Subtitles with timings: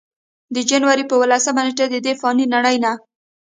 [0.53, 2.91] د جنورۍ پۀ اولسمه نېټه ددې فانې نړۍ نه